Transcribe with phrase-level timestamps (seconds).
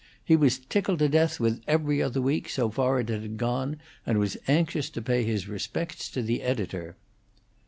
[0.25, 3.77] He was tickled to death with 'Every Other Week' so far as it had gone,
[4.03, 6.95] and was anxious to pay his respects to the editor.